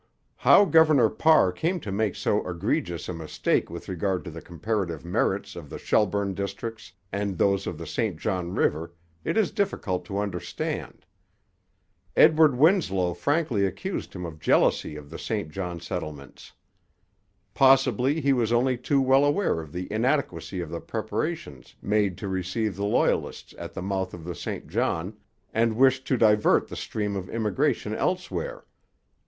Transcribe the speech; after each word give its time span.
How 0.37 0.65
Governor 0.65 1.09
Parr 1.11 1.51
came 1.51 1.79
to 1.81 1.91
make 1.91 2.15
so 2.15 2.43
egregious 2.49 3.07
a 3.07 3.13
mistake 3.13 3.69
with 3.69 3.87
regard 3.87 4.25
to 4.25 4.31
the 4.31 4.41
comparative 4.41 5.05
merits 5.05 5.55
of 5.55 5.69
the 5.69 5.77
Shelburne 5.77 6.33
districts 6.33 6.93
and 7.11 7.37
those 7.37 7.67
of 7.67 7.77
the 7.77 7.85
St 7.85 8.17
John 8.17 8.55
river 8.55 8.95
it 9.23 9.37
is 9.37 9.51
difficult 9.51 10.03
to 10.05 10.17
understand. 10.17 11.05
Edward 12.15 12.55
Winslow 12.57 13.13
frankly 13.13 13.63
accused 13.63 14.15
him 14.15 14.25
of 14.25 14.39
jealousy 14.39 14.95
of 14.95 15.11
the 15.11 15.19
St 15.19 15.51
John 15.51 15.79
settlements. 15.79 16.53
Possibly 17.53 18.21
he 18.21 18.33
was 18.33 18.51
only 18.51 18.79
too 18.79 19.01
well 19.03 19.23
aware 19.23 19.61
of 19.61 19.71
the 19.71 19.87
inadequacy 19.93 20.61
of 20.61 20.71
the 20.71 20.81
preparations 20.81 21.75
made 21.79 22.17
to 22.17 22.27
receive 22.27 22.75
the 22.75 22.85
Loyalists 22.85 23.53
at 23.59 23.75
the 23.75 23.83
mouth 23.83 24.15
of 24.15 24.23
the 24.25 24.33
St 24.33 24.67
John, 24.67 25.15
and 25.53 25.77
wished 25.77 26.07
to 26.07 26.17
divert 26.17 26.69
the 26.69 26.75
stream 26.75 27.15
of 27.15 27.29
immigration 27.29 27.93
elsewhere. 27.93 28.65